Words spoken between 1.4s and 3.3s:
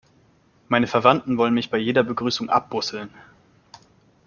mich bei jeder Begrüßung abbusseln.